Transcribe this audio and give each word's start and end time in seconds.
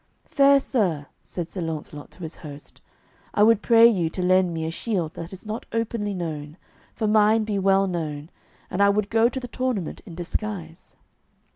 "Fair 0.25 0.59
sir," 0.59 1.05
said 1.23 1.51
Sir 1.51 1.61
Launcelot 1.61 2.09
to 2.09 2.21
his 2.23 2.37
host, 2.37 2.81
"I 3.35 3.43
would 3.43 3.61
pray 3.61 3.85
you 3.85 4.09
to 4.09 4.23
lend 4.23 4.51
me 4.51 4.65
a 4.65 4.71
shield 4.71 5.13
that 5.13 5.31
is 5.31 5.45
not 5.45 5.67
openly 5.71 6.15
known, 6.15 6.57
for 6.95 7.07
mine 7.07 7.43
be 7.43 7.59
well 7.59 7.85
known, 7.85 8.31
and 8.71 8.81
I 8.81 8.89
would 8.89 9.11
go 9.11 9.29
to 9.29 9.39
the 9.39 9.47
tournament 9.47 10.01
in 10.07 10.15
disguise." 10.15 10.95